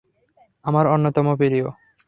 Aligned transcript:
আমার 0.65 0.85
অন্যতম 0.87 1.27
প্রিয়। 1.35 1.67